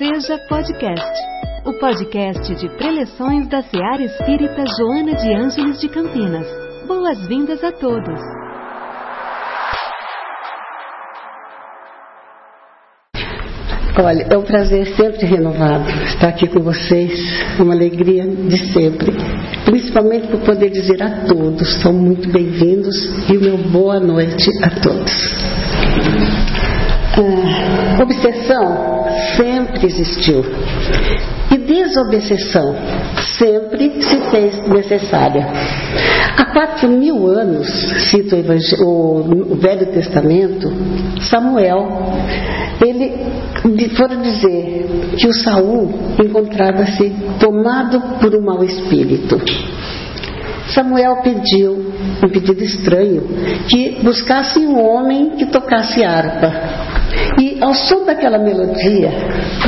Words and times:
Seja 0.00 0.38
Podcast, 0.48 1.12
o 1.66 1.74
podcast 1.74 2.54
de 2.54 2.70
preleções 2.78 3.46
da 3.48 3.62
Seara 3.62 4.02
Espírita 4.02 4.64
Joana 4.78 5.14
de 5.14 5.34
Ângeles 5.34 5.78
de 5.78 5.90
Campinas. 5.90 6.46
Boas-vindas 6.86 7.62
a 7.62 7.70
todos. 7.70 8.18
Olha, 14.02 14.26
é 14.30 14.38
um 14.38 14.42
prazer 14.42 14.86
sempre 14.96 15.26
renovado 15.26 15.90
estar 16.06 16.28
aqui 16.28 16.48
com 16.48 16.60
vocês, 16.60 17.20
uma 17.58 17.74
alegria 17.74 18.26
de 18.26 18.72
sempre, 18.72 19.12
principalmente 19.66 20.28
por 20.28 20.40
poder 20.40 20.70
dizer 20.70 21.02
a 21.02 21.26
todos, 21.26 21.82
são 21.82 21.92
muito 21.92 22.26
bem-vindos 22.32 22.96
e 23.28 23.36
o 23.36 23.40
meu 23.42 23.58
boa 23.58 24.00
noite 24.00 24.48
a 24.64 24.80
todos. 24.80 25.12
Ah, 27.18 28.02
obsessão 28.02 28.99
sempre 29.36 29.86
existiu 29.86 30.44
e 31.50 31.58
desobsessão 31.58 32.74
sempre 33.38 34.02
se 34.02 34.20
fez 34.30 34.68
necessária. 34.68 35.46
Há 36.36 36.44
quatro 36.46 36.88
mil 36.88 37.26
anos, 37.26 37.66
cita 38.10 38.36
o, 38.84 39.52
o 39.52 39.56
Velho 39.56 39.86
Testamento, 39.86 40.72
Samuel, 41.22 41.88
ele 42.80 43.88
foram 43.90 44.22
dizer 44.22 44.86
que 45.18 45.26
o 45.26 45.34
Saul 45.34 45.92
encontrava-se 46.22 47.12
tomado 47.38 48.00
por 48.20 48.34
um 48.34 48.42
mau 48.42 48.62
espírito. 48.64 49.40
Samuel 50.68 51.16
pediu, 51.22 51.92
um 52.22 52.28
pedido 52.28 52.62
estranho, 52.62 53.22
que 53.68 53.98
buscasse 54.02 54.60
um 54.60 54.80
homem 54.80 55.30
que 55.30 55.46
tocasse 55.46 56.04
harpa. 56.04 56.52
Ao 57.60 57.74
som 57.74 58.04
daquela 58.04 58.38
melodia, 58.38 59.10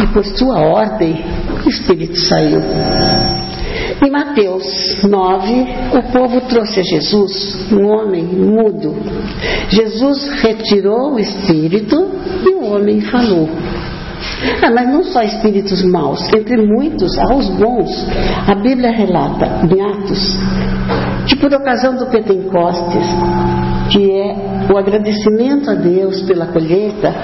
e 0.03 0.07
por 0.13 0.25
sua 0.25 0.59
ordem, 0.59 1.25
o 1.65 1.69
espírito 1.69 2.17
saiu. 2.17 2.61
Em 4.05 4.11
Mateus 4.11 5.03
9, 5.05 5.67
o 5.99 6.03
povo 6.13 6.41
trouxe 6.43 6.81
a 6.81 6.83
Jesus 6.83 7.71
um 7.73 7.87
homem 7.87 8.25
mudo. 8.25 8.97
Jesus 9.69 10.29
retirou 10.43 11.15
o 11.15 11.19
espírito 11.19 12.11
e 12.45 12.55
o 12.55 12.73
homem 12.73 13.01
falou. 13.01 13.49
Ah, 14.63 14.71
mas 14.71 14.89
não 14.89 15.05
só 15.05 15.23
espíritos 15.23 15.83
maus, 15.85 16.33
entre 16.33 16.57
muitos 16.57 17.19
há 17.19 17.35
os 17.35 17.49
bons. 17.51 17.91
A 18.47 18.55
Bíblia 18.55 18.91
relata 18.91 19.67
em 19.71 19.81
Atos 19.81 20.39
que 21.27 21.37
por 21.37 21.53
ocasião 21.53 21.97
do 21.97 22.07
Pentecostes, 22.07 23.07
que 23.93 24.11
é 24.11 24.73
o 24.73 24.79
agradecimento 24.79 25.71
a 25.71 25.75
Deus 25.75 26.23
pela 26.23 26.47
colheita, 26.47 27.15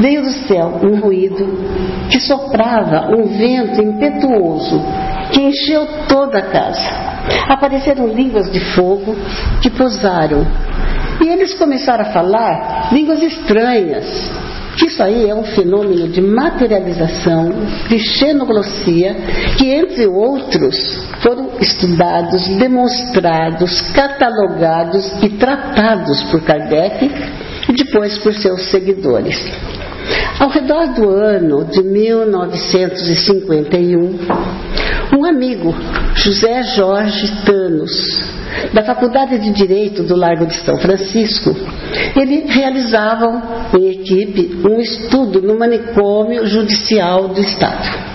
veio 0.00 0.22
do 0.22 0.30
céu 0.30 0.80
um 0.82 0.98
ruído 0.98 1.46
que 2.10 2.18
soprava 2.20 3.14
um 3.14 3.26
vento 3.26 3.82
impetuoso 3.82 4.80
que 5.32 5.40
encheu 5.40 5.86
toda 6.08 6.38
a 6.38 6.42
casa. 6.42 7.06
Apareceram 7.48 8.06
línguas 8.08 8.50
de 8.50 8.60
fogo 8.74 9.14
que 9.60 9.68
pousaram. 9.70 10.46
E 11.22 11.28
eles 11.28 11.54
começaram 11.54 12.04
a 12.04 12.12
falar 12.12 12.88
línguas 12.92 13.22
estranhas, 13.22 14.30
isso 14.84 15.02
aí 15.02 15.28
é 15.28 15.34
um 15.34 15.42
fenômeno 15.42 16.08
de 16.08 16.20
materialização, 16.20 17.50
de 17.88 17.98
xenoglossia, 17.98 19.16
que, 19.56 19.70
entre 19.70 20.06
outros, 20.06 20.76
foram 21.26 21.50
estudados, 21.60 22.46
demonstrados, 22.56 23.80
catalogados 23.92 25.12
e 25.24 25.30
tratados 25.30 26.22
por 26.30 26.40
Kardec 26.42 27.10
e 27.68 27.72
depois 27.72 28.16
por 28.18 28.32
seus 28.32 28.70
seguidores. 28.70 29.36
Ao 30.38 30.48
redor 30.48 30.94
do 30.94 31.10
ano 31.10 31.64
de 31.64 31.82
1951, 31.82 34.18
um 35.18 35.24
amigo, 35.24 35.74
José 36.14 36.62
Jorge 36.62 37.28
Tanos, 37.44 37.90
da 38.72 38.84
Faculdade 38.84 39.40
de 39.40 39.50
Direito 39.50 40.04
do 40.04 40.14
Largo 40.14 40.46
de 40.46 40.54
São 40.54 40.78
Francisco, 40.78 41.56
eles 42.14 42.54
realizavam 42.54 43.42
em 43.76 43.90
equipe 43.90 44.60
um 44.64 44.78
estudo 44.78 45.42
no 45.42 45.58
manicômio 45.58 46.46
judicial 46.46 47.26
do 47.26 47.40
Estado. 47.40 48.05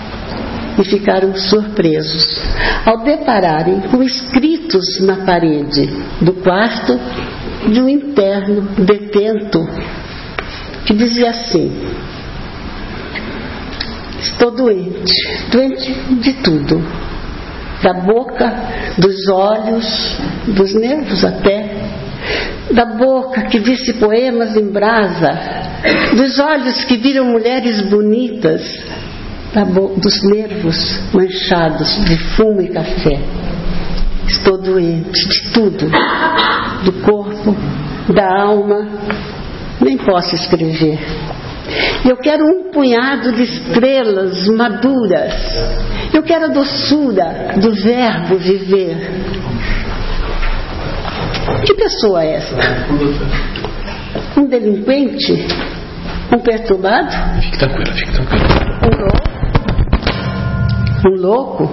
E 0.78 0.84
ficaram 0.84 1.34
surpresos 1.34 2.40
ao 2.86 3.04
depararem 3.04 3.80
com 3.90 4.02
escritos 4.02 5.00
na 5.00 5.16
parede 5.24 5.86
do 6.20 6.32
quarto 6.34 6.98
de 7.70 7.80
um 7.80 7.88
interno 7.88 8.62
detento 8.78 9.60
que 10.84 10.94
dizia 10.94 11.30
assim: 11.30 11.70
Estou 14.20 14.50
doente, 14.50 15.12
doente 15.50 15.92
de 16.20 16.32
tudo, 16.34 16.82
da 17.82 17.92
boca, 17.94 18.52
dos 18.98 19.28
olhos, 19.28 20.16
dos 20.46 20.74
nervos 20.74 21.24
até, 21.24 21.74
da 22.72 22.84
boca 22.84 23.42
que 23.42 23.58
disse 23.58 23.94
poemas 23.94 24.56
em 24.56 24.70
brasa, 24.70 25.38
dos 26.16 26.38
olhos 26.38 26.84
que 26.84 26.96
viram 26.96 27.26
mulheres 27.26 27.80
bonitas, 27.82 28.62
dos 29.54 30.22
nervos 30.22 30.98
manchados 31.12 32.04
de 32.06 32.16
fumo 32.34 32.62
e 32.62 32.68
café. 32.68 33.20
Estou 34.26 34.56
doente 34.56 35.28
de 35.28 35.52
tudo, 35.52 35.90
do 36.84 36.92
corpo, 37.04 37.54
da 38.14 38.40
alma, 38.40 38.88
nem 39.80 39.98
posso 39.98 40.34
escrever. 40.34 40.98
Eu 42.08 42.16
quero 42.16 42.44
um 42.44 42.70
punhado 42.70 43.32
de 43.32 43.42
estrelas 43.42 44.48
maduras. 44.48 45.34
Eu 46.14 46.22
quero 46.22 46.46
a 46.46 46.48
doçura 46.48 47.54
do 47.60 47.72
verbo 47.74 48.36
viver. 48.36 48.96
Que 51.66 51.74
pessoa 51.74 52.24
é 52.24 52.36
esta? 52.36 52.86
Um 54.36 54.46
delinquente? 54.46 55.46
Um 56.34 56.38
perturbado? 56.40 57.10
Fique 57.42 57.58
tranquila, 57.58 57.94
fique 57.94 58.12
tranquila. 58.12 58.46
Um 58.82 58.96
louco? 58.98 59.41
Um 61.04 61.16
louco? 61.16 61.68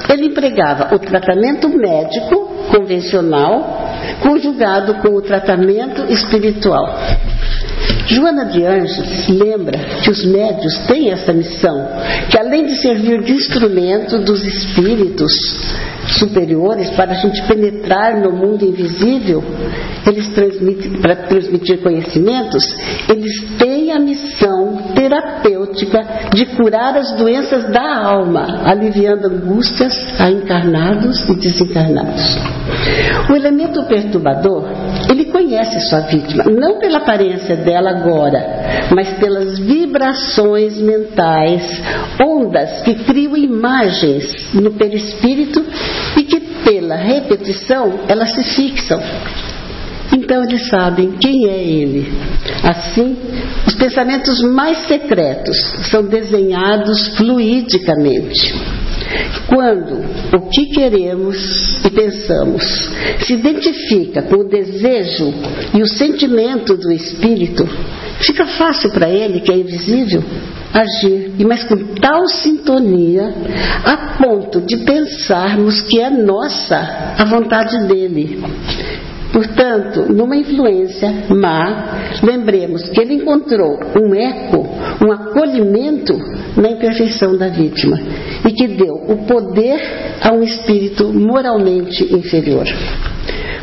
Ele 0.07 0.27
empregava 0.27 0.93
o 0.93 0.99
tratamento 0.99 1.67
médico 1.69 2.53
convencional 2.69 3.81
conjugado 4.21 4.93
com 5.01 5.15
o 5.15 5.23
tratamento 5.23 6.03
espiritual. 6.13 6.95
Joana 8.05 8.45
de 8.45 8.63
Anjos 8.63 9.27
lembra 9.27 9.79
que 10.03 10.11
os 10.11 10.23
médios 10.23 10.77
têm 10.85 11.09
essa 11.09 11.33
missão, 11.33 11.83
que 12.29 12.37
além 12.37 12.67
de 12.67 12.75
servir 12.75 13.23
de 13.23 13.33
instrumento 13.33 14.19
dos 14.19 14.45
espíritos 14.45 15.33
superiores 16.17 16.89
para 16.91 17.11
a 17.11 17.15
gente 17.15 17.41
penetrar 17.43 18.19
no 18.19 18.31
mundo 18.31 18.65
invisível, 18.65 19.43
eles 20.05 20.27
transmitem, 20.29 21.01
para 21.01 21.15
transmitir 21.15 21.81
conhecimentos, 21.81 22.63
eles 23.09 23.57
têm 23.57 23.91
a 23.91 23.99
missão 23.99 24.91
terapêutica 24.95 26.29
de 26.33 26.45
curar 26.57 26.97
as 26.97 27.13
doenças 27.13 27.69
da 27.71 28.03
alma, 28.05 28.61
aliviando 28.65 29.27
angústias 29.27 29.93
a 30.19 30.29
encarnados 30.29 31.27
e 31.29 31.35
desencarnados. 31.35 32.37
O 33.29 33.35
elemento 33.35 33.83
perturbador, 33.85 34.65
ele 35.09 35.25
conhece 35.25 35.79
sua 35.89 36.01
vítima, 36.01 36.43
não 36.45 36.79
pela 36.79 36.99
aparência 36.99 37.55
dela 37.55 37.91
agora, 37.91 38.89
mas 38.93 39.09
pelas 39.13 39.57
vibrações 39.59 40.77
mentais, 40.81 41.81
ondas 42.21 42.81
que 42.81 42.95
criam 43.05 43.37
imagens 43.37 44.53
no 44.53 44.71
perispírito 44.71 45.63
repetição 47.03 47.99
elas 48.07 48.33
se 48.33 48.43
fixam. 48.43 48.99
Então 50.11 50.43
eles 50.43 50.67
sabem 50.67 51.11
quem 51.13 51.49
é 51.49 51.63
ele. 51.63 52.11
Assim, 52.63 53.17
os 53.65 53.73
pensamentos 53.75 54.41
mais 54.41 54.87
secretos 54.87 55.57
são 55.89 56.03
desenhados 56.03 57.15
fluidicamente. 57.17 58.53
Quando 59.47 60.03
o 60.35 60.49
que 60.49 60.67
queremos 60.67 61.83
e 61.85 61.89
pensamos 61.89 62.63
se 63.25 63.33
identifica 63.33 64.21
com 64.23 64.37
o 64.37 64.47
desejo 64.47 65.33
e 65.73 65.81
o 65.81 65.87
sentimento 65.87 66.75
do 66.75 66.91
espírito, 66.91 67.67
fica 68.19 68.45
fácil 68.45 68.91
para 68.91 69.09
ele, 69.09 69.41
que 69.41 69.51
é 69.51 69.57
invisível, 69.57 70.23
agir, 70.73 71.31
e 71.37 71.45
mas 71.45 71.63
com 71.63 71.77
tal 71.95 72.27
sintonia 72.27 73.33
a 73.85 74.17
ponto 74.17 74.61
de 74.61 74.77
pensarmos 74.77 75.81
que 75.81 75.99
é 75.99 76.09
nossa 76.09 76.77
a 77.17 77.25
vontade 77.25 77.87
dele. 77.87 78.41
Portanto, 79.33 80.13
numa 80.13 80.35
influência 80.35 81.25
má, 81.29 82.19
lembremos 82.21 82.87
que 82.89 83.01
ele 83.01 83.15
encontrou 83.15 83.79
um 83.99 84.13
eco, 84.13 84.63
um 85.03 85.11
acolhimento 85.11 86.15
na 86.55 86.69
imperfeição 86.69 87.35
da 87.35 87.47
vítima 87.47 87.99
e 88.47 88.51
que 88.51 88.67
deu 88.67 88.93
o 88.93 89.25
poder 89.25 89.81
a 90.21 90.31
um 90.31 90.43
espírito 90.43 91.11
moralmente 91.11 92.03
inferior. 92.13 92.65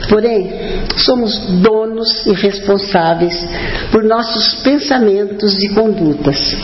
Porém, 0.08 0.50
somos 0.96 1.38
donos 1.62 2.26
e 2.26 2.32
responsáveis 2.32 3.46
por 3.93 4.02
nossos 4.02 4.62
pensamentos 4.62 5.56
e 5.62 5.69
condutas. 5.72 6.56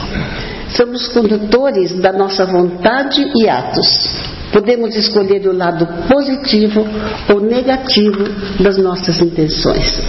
Somos 0.71 1.07
condutores 1.09 1.95
da 2.01 2.13
nossa 2.13 2.45
vontade 2.45 3.25
e 3.37 3.49
atos. 3.49 4.36
Podemos 4.57 4.97
escolher 4.97 5.47
o 5.47 5.53
lado 5.53 5.87
positivo 6.09 6.83
ou 7.29 7.41
negativo 7.41 8.25
das 8.59 8.79
nossas 8.79 9.21
intenções. 9.21 10.03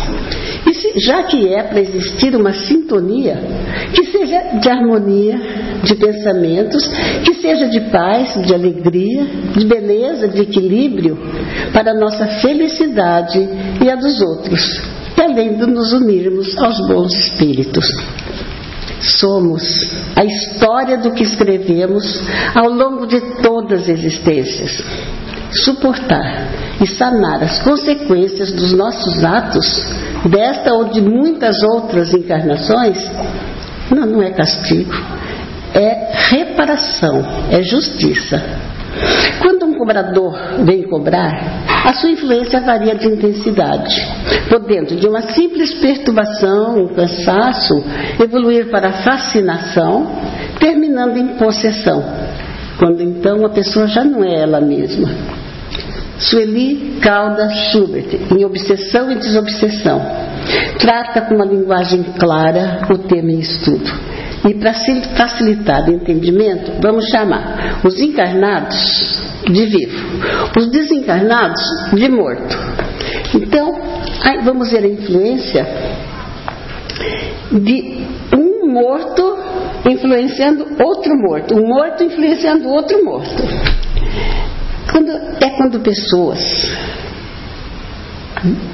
E 0.66 0.74
se, 0.74 0.94
já 1.06 1.24
que 1.24 1.54
é 1.54 1.64
para 1.64 1.82
existir 1.82 2.34
uma 2.34 2.54
sintonia, 2.54 3.38
que 3.94 4.06
seja 4.06 4.58
de 4.62 4.70
harmonia, 4.70 5.38
de 5.84 5.96
pensamentos, 5.96 6.88
que 7.26 7.34
seja 7.34 7.68
de 7.68 7.82
paz, 7.92 8.42
de 8.46 8.54
alegria, 8.54 9.26
de 9.54 9.66
beleza, 9.66 10.30
de 10.30 10.44
equilíbrio, 10.44 11.18
para 11.74 11.92
a 11.92 12.00
nossa 12.00 12.26
felicidade 12.40 13.50
e 13.84 13.90
a 13.90 13.96
dos 13.96 14.22
outros, 14.22 14.82
além 15.18 15.58
de 15.58 15.66
nos 15.66 15.92
unirmos 15.92 16.58
aos 16.58 16.88
bons 16.88 17.14
espíritos. 17.14 17.86
Somos 19.02 19.64
a 20.16 20.26
história 20.26 20.98
do 20.98 21.12
que 21.12 21.24
escrevemos 21.24 22.22
ao 22.56 22.70
longo 22.70 23.06
de 23.06 23.20
todas 23.42 23.82
as 23.82 23.90
existências. 23.90 24.84
Suportar 25.52 26.48
e 26.82 26.88
sanar 26.88 27.42
as 27.44 27.60
consequências 27.60 28.52
dos 28.52 28.74
nossos 28.74 29.24
atos, 29.24 29.66
desta 30.30 30.74
ou 30.74 30.86
de 30.86 31.02
muitas 31.02 31.62
outras 31.64 32.14
encarnações, 32.14 32.98
não, 33.90 34.06
não 34.06 34.22
é 34.22 34.32
castigo, 34.32 34.94
é 35.74 36.12
reparação, 36.30 37.24
é 37.50 37.62
justiça. 37.62 38.42
Quando 39.40 39.66
um 39.66 39.78
cobrador 39.78 40.36
vem 40.66 40.84
cobrar, 40.84 41.77
a 41.88 41.94
sua 41.94 42.12
influência 42.12 42.60
varia 42.60 42.96
de 42.96 43.08
intensidade, 43.08 43.96
podendo 44.50 44.98
de 44.98 45.08
uma 45.08 45.22
simples 45.22 45.74
perturbação, 45.76 46.84
um 46.84 46.88
cansaço, 46.90 47.82
evoluir 48.22 48.70
para 48.70 48.92
fascinação, 48.92 50.06
terminando 50.60 51.16
em 51.16 51.38
possessão, 51.38 52.04
quando 52.78 53.02
então 53.02 53.46
a 53.46 53.50
pessoa 53.52 53.88
já 53.88 54.04
não 54.04 54.22
é 54.22 54.42
ela 54.42 54.60
mesma. 54.60 55.10
Sueli 56.20 57.00
Calda 57.02 57.50
Schubert, 57.50 58.20
em 58.38 58.44
Obsessão 58.44 59.10
e 59.10 59.16
Desobsessão, 59.16 60.02
trata 60.80 61.22
com 61.22 61.36
uma 61.36 61.46
linguagem 61.46 62.04
clara 62.20 62.86
o 62.90 62.98
tema 62.98 63.32
em 63.32 63.40
estudo. 63.40 63.90
E 64.46 64.54
para 64.56 64.74
facilitar 65.16 65.88
o 65.88 65.94
entendimento, 65.94 66.82
vamos 66.82 67.06
chamar 67.06 67.80
os 67.86 67.98
encarnados 67.98 69.26
de 69.50 69.66
vivo, 69.66 69.98
os 70.58 70.70
desencarnados 70.72 71.62
de 71.94 72.10
morto. 72.10 72.58
Então, 73.34 73.80
vamos 74.44 74.72
ver 74.72 74.84
a 74.84 74.88
influência 74.88 75.68
de 77.52 78.06
um 78.36 78.72
morto 78.72 79.38
influenciando 79.90 80.68
outro 80.84 81.16
morto, 81.16 81.56
um 81.56 81.68
morto 81.68 82.04
influenciando 82.04 82.70
outro 82.70 83.04
morto. 83.04 83.44
Quando, 84.92 85.12
é 85.12 85.50
quando 85.58 85.80
pessoas 85.80 86.40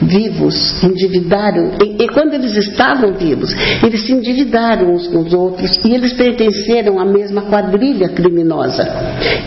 vivos, 0.02 0.84
endividaram, 0.84 1.72
e, 1.82 2.04
e, 2.04 2.08
quando 2.10 2.34
eles 2.34 2.56
estavam 2.56 3.14
vivos, 3.14 3.54
eles 3.84 4.06
se 4.06 4.14
endividaram 4.14 4.94
uns 4.94 5.08
com 5.08 5.20
os 5.20 5.34
outros 5.34 5.80
e 5.84 5.94
eles 5.94 6.14
pertenceram 6.14 7.00
à 7.00 7.06
mesma 7.06 7.44
quadrilha 7.44 8.10
criminosa. 8.10 8.88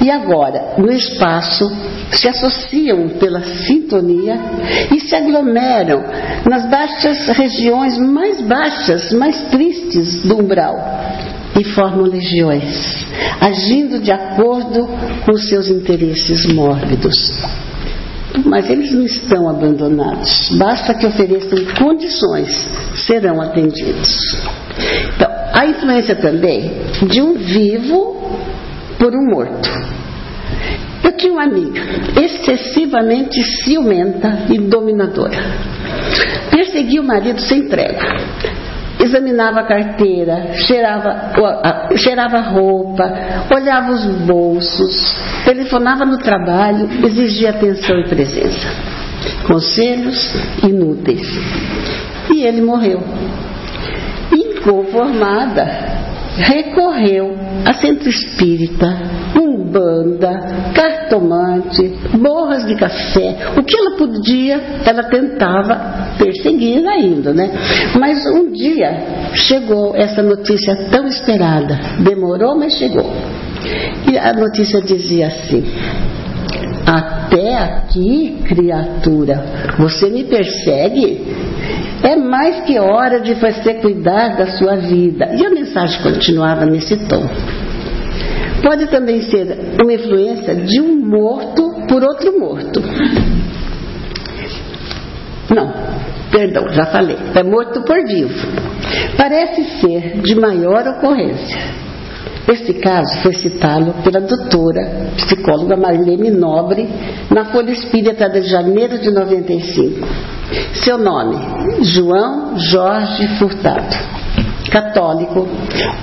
E 0.03 0.11
agora, 0.11 0.75
no 0.79 0.91
espaço, 0.91 1.71
se 2.13 2.29
associam 2.29 3.09
pela 3.21 3.41
sintonia 3.41 4.39
e 4.95 5.01
se 5.01 5.15
aglomeram 5.15 6.03
nas 6.49 6.69
baixas 6.71 7.29
regiões 7.29 7.99
mais 7.99 8.41
baixas, 8.41 9.13
mais 9.13 9.41
tristes 9.51 10.23
do 10.23 10.39
umbral 10.39 10.75
e 11.59 11.65
formam 11.65 12.05
legiões, 12.05 13.07
agindo 13.41 13.99
de 13.99 14.13
acordo 14.13 14.89
com 15.25 15.37
seus 15.37 15.69
interesses 15.69 16.47
mórbidos 16.47 17.67
mas 18.45 18.69
eles 18.69 18.93
não 18.93 19.05
estão 19.05 19.49
abandonados. 19.49 20.51
Basta 20.59 20.95
que 20.95 21.07
ofereçam 21.07 21.59
condições, 21.79 22.69
serão 23.07 23.41
atendidos. 23.41 24.39
Então, 25.15 25.31
a 25.53 25.67
influência 25.67 26.15
também 26.17 26.71
de 27.09 27.21
um 27.21 27.35
vivo 27.35 28.17
por 28.99 29.15
um 29.15 29.31
morto. 29.31 29.69
Eu 31.03 31.13
tinha 31.13 31.33
uma 31.33 31.45
amiga 31.45 31.81
excessivamente 32.21 33.43
ciumenta 33.65 34.47
e 34.51 34.59
dominadora. 34.59 35.39
Perseguia 36.51 37.01
o 37.01 37.05
marido 37.05 37.41
sem 37.41 37.69
trégua 37.69 38.66
examinava 38.99 39.61
a 39.61 39.67
carteira, 39.67 40.55
cheirava, 40.55 41.33
cheirava 41.97 42.41
roupa, 42.41 43.05
olhava 43.55 43.93
os 43.93 44.05
bolsos, 44.27 45.15
telefonava 45.45 46.05
no 46.05 46.19
trabalho, 46.19 46.89
exigia 47.05 47.51
atenção 47.51 47.99
e 48.01 48.09
presença. 48.09 48.69
Conselhos 49.47 50.35
inúteis. 50.63 51.27
E 52.33 52.43
ele 52.43 52.63
morreu. 52.63 53.03
Inconformada, 54.33 55.65
recorreu 56.37 57.35
a 57.65 57.73
centro 57.75 58.09
espírita, 58.09 58.87
umbanda, 59.41 60.73
cartomante, 60.75 61.89
borras 62.19 62.67
de 62.67 62.77
café, 62.77 63.37
o 63.57 63.63
que 63.63 63.77
ela 63.77 63.97
podia, 63.97 64.61
ela 64.85 65.05
tentava 65.05 65.96
perseguir 66.19 66.87
ainda, 66.87 67.33
né? 67.33 67.51
Mas 67.99 68.25
um 68.27 68.51
dia 68.53 69.33
chegou 69.35 69.95
essa 69.97 70.23
notícia 70.23 70.89
tão 70.91 71.07
esperada, 71.07 71.79
demorou, 72.01 72.59
mas 72.59 72.75
chegou. 72.75 73.11
E 74.11 74.19
a 74.19 74.33
notícia 74.33 74.81
dizia 74.81 75.27
assim: 75.29 75.65
Até 76.87 77.57
aqui, 77.57 78.39
criatura, 78.45 79.45
você 79.79 80.09
me 80.11 80.25
persegue? 80.25 81.37
É 82.03 82.15
mais 82.15 82.61
que 82.61 82.79
hora 82.79 83.21
de 83.21 83.35
você 83.35 83.75
cuidar 83.75 84.37
da 84.37 84.47
sua 84.47 84.77
vida. 84.77 85.31
E 85.35 85.45
a 85.45 85.51
mensagem 85.51 86.01
continuava 86.03 86.67
nesse 86.67 86.97
tom. 86.97 87.27
Pode 88.63 88.87
também 88.87 89.23
ser 89.23 89.77
uma 89.83 89.93
influência 89.93 90.55
de 90.55 90.81
um 90.81 90.97
morto 90.97 91.87
por 91.89 92.03
outro 92.03 92.39
morto. 92.39 92.83
Não, 95.55 95.73
perdão, 96.37 96.69
já 96.69 96.85
falei. 96.87 97.17
É 97.35 97.43
morto 97.43 97.81
por 97.83 97.97
vivo. 98.07 98.47
Parece 99.17 99.65
ser 99.81 100.21
de 100.21 100.35
maior 100.35 100.87
ocorrência. 100.87 101.87
Este 102.47 102.75
caso 102.75 103.23
foi 103.23 103.33
citado 103.33 103.95
pela 104.05 104.21
doutora 104.21 105.09
psicóloga 105.17 105.77
Marlene 105.77 106.31
Nobre 106.31 106.89
na 107.31 107.47
Folha 107.47 107.73
Espírita 107.73 108.29
de 108.29 108.43
janeiro 108.43 108.99
de 108.99 109.11
95. 109.11 110.07
Seu 110.75 110.99
nome, 110.99 111.37
João 111.83 112.57
Jorge 112.57 113.27
Furtado. 113.39 113.97
Católico, 114.71 115.49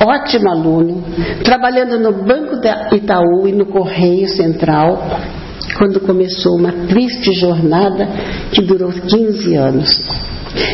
ótimo 0.04 0.50
aluno, 0.50 1.04
trabalhando 1.44 2.00
no 2.00 2.24
Banco 2.24 2.60
da 2.60 2.90
Itaú 2.92 3.48
e 3.48 3.52
no 3.52 3.68
Correio 3.68 4.28
Central, 4.28 4.98
quando 5.78 6.00
começou 6.00 6.58
uma 6.58 6.72
triste 6.88 7.34
jornada 7.34 8.08
que 8.52 8.62
durou 8.62 8.92
15 8.92 9.56
anos. 9.56 10.02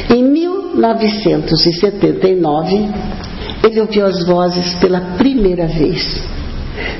Em 0.09 0.23
1979, 0.23 2.89
ele 3.63 3.81
ouviu 3.81 4.05
as 4.05 4.25
vozes 4.25 4.75
pela 4.75 5.01
primeira 5.17 5.67
vez. 5.67 6.23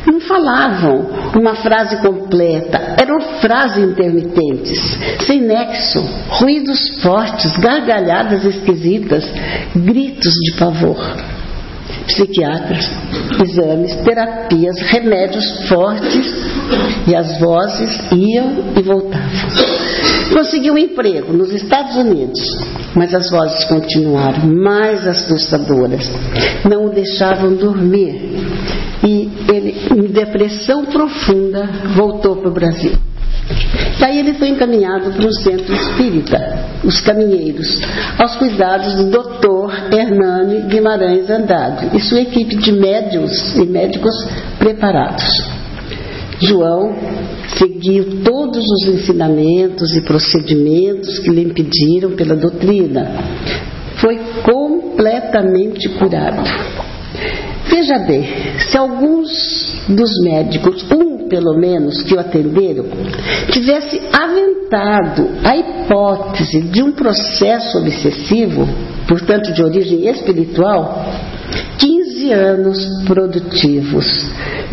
Não 0.05 0.19
falavam 0.19 1.07
uma 1.35 1.55
frase 1.55 2.01
completa, 2.01 2.97
eram 3.01 3.21
frases 3.39 3.89
intermitentes, 3.89 4.77
sem 5.25 5.39
nexo, 5.41 6.01
ruídos 6.29 7.01
fortes, 7.01 7.55
gargalhadas 7.57 8.43
esquisitas, 8.43 9.23
gritos 9.75 10.33
de 10.33 10.57
pavor. 10.57 10.99
Psiquiatras, 12.09 12.89
exames, 13.41 13.95
terapias, 14.03 14.79
remédios 14.81 15.67
fortes 15.67 16.27
e 17.07 17.15
as 17.15 17.39
vozes 17.39 18.11
iam 18.11 18.73
e 18.77 18.81
voltavam. 18.81 19.29
Conseguiu 20.33 20.73
um 20.73 20.77
emprego 20.77 21.33
nos 21.33 21.51
Estados 21.51 21.95
Unidos, 21.95 22.39
mas 22.95 23.13
as 23.13 23.29
vozes 23.29 23.63
continuaram 23.65 24.45
mais 24.47 25.07
assustadoras, 25.07 26.09
não 26.67 26.85
o 26.85 26.89
deixavam 26.89 27.53
dormir 27.55 28.29
e 29.03 29.29
ele, 29.47 29.75
em 29.95 30.11
depressão 30.11 30.85
profunda, 30.85 31.69
voltou 31.95 32.37
para 32.37 32.49
o 32.49 32.53
Brasil. 32.53 32.93
Daí 33.99 34.19
ele 34.19 34.33
foi 34.35 34.49
encaminhado 34.49 35.11
para 35.11 35.25
um 35.25 35.31
centro 35.31 35.73
espírita, 35.73 36.37
os 36.83 37.01
Caminheiros, 37.01 37.81
aos 38.17 38.35
cuidados 38.35 38.95
do 38.95 39.09
doutor 39.09 39.48
Hernani 39.91 40.61
Guimarães 40.67 41.29
Andrade 41.29 41.95
e 41.95 41.99
sua 41.99 42.21
equipe 42.21 42.55
de 42.55 42.71
médios 42.71 43.55
e 43.55 43.65
médicos 43.65 44.13
preparados. 44.57 45.25
João 46.41 46.95
seguiu 47.57 48.23
todos 48.23 48.63
os 48.63 48.87
ensinamentos 48.93 49.95
e 49.95 50.01
procedimentos 50.01 51.19
que 51.19 51.29
lhe 51.29 51.43
impediram 51.43 52.11
pela 52.11 52.35
doutrina. 52.35 53.11
Foi 53.97 54.17
completamente 54.43 55.89
curado. 55.89 56.41
Veja 57.69 57.99
bem, 57.99 58.23
se 58.59 58.77
alguns 58.77 59.29
dos 59.89 60.11
médicos, 60.23 60.85
um 60.91 61.18
pelo 61.29 61.57
menos 61.57 62.01
que 62.03 62.15
o 62.15 62.19
atenderam, 62.19 62.85
tivesse 63.51 64.01
aventado 64.11 65.29
a 65.43 65.55
hipótese 65.55 66.61
de 66.61 66.81
um 66.81 66.91
processo 66.91 67.77
obsessivo, 67.77 68.67
portanto 69.07 69.53
de 69.53 69.63
origem 69.63 70.07
espiritual, 70.09 71.05
15 71.77 72.31
anos 72.33 73.03
produtivos 73.05 74.05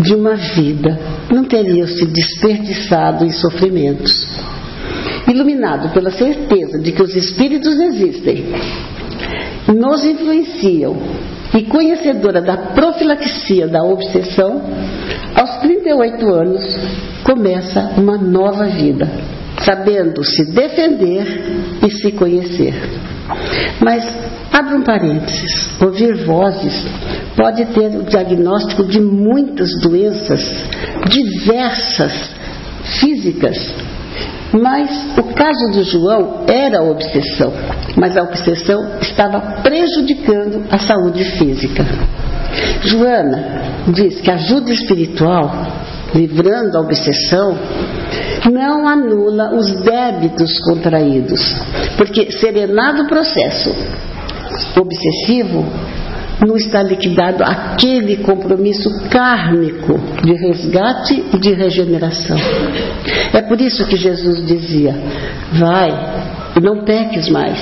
de 0.01 0.15
uma 0.15 0.35
vida 0.35 0.99
não 1.33 1.45
teriam 1.45 1.87
se 1.87 2.05
desperdiçado 2.07 3.25
em 3.25 3.31
sofrimentos. 3.31 4.13
Iluminado 5.29 5.93
pela 5.93 6.11
certeza 6.11 6.79
de 6.79 6.93
que 6.93 7.03
os 7.03 7.15
espíritos 7.15 7.79
existem, 7.79 8.45
nos 9.75 10.05
influenciam 10.05 10.97
e 11.55 11.63
conhecedora 11.65 12.41
da 12.43 12.57
profilaxia 12.57 13.67
da 13.67 13.83
obsessão, 13.83 14.63
aos 15.35 15.57
38 15.87 16.35
anos 16.35 16.63
começa 17.23 17.93
uma 17.97 18.19
nova 18.19 18.65
vida, 18.65 19.09
sabendo 19.61 20.25
se 20.25 20.53
defender 20.53 21.79
e 21.87 21.91
se 21.91 22.11
conhecer. 22.11 22.75
Mas, 23.81 24.05
abra 24.53 24.77
um 24.77 24.83
parênteses, 24.83 25.81
ouvir 25.81 26.25
vozes 26.25 26.75
pode 27.37 27.65
ter 27.67 27.97
o 27.97 28.03
diagnóstico 28.03 28.85
de 28.85 29.01
muitas 29.01 29.71
doenças 29.81 30.43
diversas, 31.09 32.31
físicas, 32.99 33.57
mas 34.53 34.91
o 35.17 35.23
caso 35.35 35.71
do 35.73 35.85
João 35.85 36.47
era 36.49 36.83
obsessão, 36.83 37.53
mas 37.97 38.17
a 38.17 38.23
obsessão 38.23 38.99
estava 39.01 39.41
prejudicando 39.63 40.65
a 40.69 40.79
saúde 40.79 41.25
física. 41.37 41.85
Joana 42.83 43.63
diz 43.89 44.21
que 44.21 44.31
a 44.31 44.35
ajuda 44.35 44.73
espiritual, 44.73 45.51
livrando 46.15 46.79
a 46.79 46.81
obsessão, 46.81 47.59
não 48.51 48.87
anula 48.87 49.55
os 49.55 49.83
débitos 49.83 50.59
contraídos, 50.61 51.41
porque 51.97 52.31
serenado 52.31 53.03
o 53.03 53.09
processo 53.09 53.75
obsessivo, 54.81 55.65
não 56.47 56.57
está 56.57 56.83
liquidado 56.83 57.43
aquele 57.43 58.19
compromisso 58.19 58.91
kármico 59.09 59.99
de 60.23 60.35
resgate 60.35 61.25
e 61.33 61.39
de 61.39 61.55
regeneração. 61.55 62.37
É 63.33 63.41
por 63.43 63.61
isso 63.61 63.87
que 63.87 63.97
Jesus 63.97 64.47
dizia: 64.47 64.95
vai 65.53 65.91
e 66.57 66.61
não 66.61 66.85
peques 66.85 67.29
mais. 67.29 67.59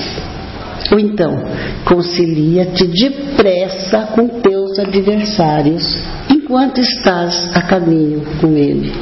Ou 0.92 0.98
então, 0.98 1.42
concilia-te 1.84 2.86
depressa 2.86 4.08
com 4.14 4.28
teus 4.74 4.78
adversários, 4.78 6.02
enquanto 6.28 6.80
estás 6.80 7.50
a 7.54 7.62
caminho 7.62 8.22
com 8.40 8.56
ele. 8.56 8.92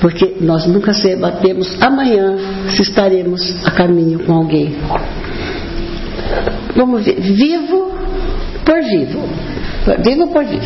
Porque 0.00 0.36
nós 0.40 0.66
nunca 0.66 0.92
sabemos 0.92 1.80
amanhã 1.80 2.36
se 2.70 2.82
estaremos 2.82 3.66
a 3.66 3.70
caminho 3.70 4.20
com 4.20 4.32
alguém. 4.32 4.74
Vamos 6.74 7.04
ver, 7.04 7.20
vivo 7.20 7.92
por 8.64 8.82
vivo. 8.82 9.28
Vivo 10.04 10.28
por 10.28 10.44
vivo. 10.44 10.62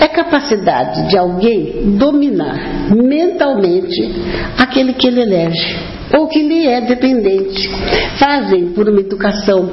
É 0.00 0.06
capacidade 0.08 1.08
de 1.08 1.16
alguém 1.16 1.96
dominar 1.98 2.94
mentalmente 2.94 4.12
aquele 4.56 4.92
que 4.92 5.08
ele 5.08 5.22
elege 5.22 5.91
ou 6.16 6.28
que 6.28 6.42
lhe 6.42 6.66
é 6.66 6.80
dependente. 6.82 7.70
Fazem 8.18 8.72
por 8.72 8.88
uma 8.88 9.00
educação 9.00 9.70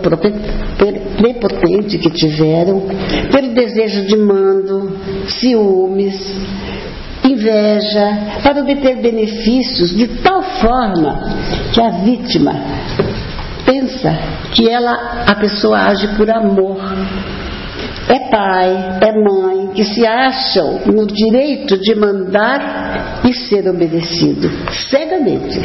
prepotente 1.17 1.97
que 1.97 2.09
tiveram, 2.09 2.83
pelo 3.31 3.53
desejo 3.53 4.05
de 4.05 4.17
mando, 4.17 4.91
ciúmes, 5.27 6.15
inveja, 7.23 8.39
para 8.41 8.61
obter 8.61 9.01
benefícios 9.01 9.95
de 9.95 10.07
tal 10.21 10.41
forma 10.41 11.19
que 11.73 11.81
a 11.81 11.89
vítima 11.89 12.53
pensa 13.65 14.17
que 14.51 14.67
ela, 14.67 15.25
a 15.27 15.35
pessoa 15.35 15.77
age 15.77 16.07
por 16.17 16.29
amor 16.29 16.79
é 18.07 18.19
pai, 18.31 18.99
é 19.01 19.11
mãe, 19.11 19.58
que 19.73 19.83
se 19.83 20.05
acham 20.05 20.81
no 20.85 21.05
direito 21.05 21.77
de 21.77 21.95
mandar 21.95 23.21
e 23.27 23.33
ser 23.33 23.67
obedecido, 23.67 24.49
cegamente, 24.89 25.59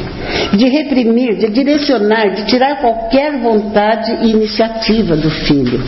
de 0.57 0.69
reprimir, 0.69 1.37
de 1.37 1.49
direcionar, 1.49 2.35
de 2.35 2.47
tirar 2.47 2.81
qualquer 2.81 3.41
vontade 3.41 4.11
e 4.23 4.31
iniciativa 4.31 5.17
do 5.17 5.31
filho. 5.31 5.81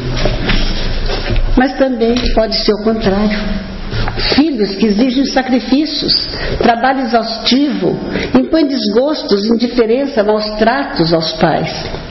Mas 1.56 1.76
também 1.78 2.14
pode 2.34 2.56
ser 2.56 2.72
o 2.74 2.84
contrário. 2.84 3.38
Filhos 4.34 4.74
que 4.76 4.86
exigem 4.86 5.24
sacrifícios, 5.26 6.12
trabalho 6.58 7.00
exaustivo, 7.00 7.98
impõem 8.38 8.66
desgostos, 8.66 9.46
indiferença, 9.46 10.22
maus 10.22 10.44
tratos 10.58 11.12
aos 11.12 11.32
pais 11.34 12.06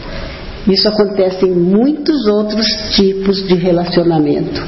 isso 0.68 0.88
acontece 0.88 1.46
em 1.46 1.52
muitos 1.52 2.26
outros 2.28 2.66
tipos 2.96 3.48
de 3.48 3.54
relacionamento. 3.56 4.62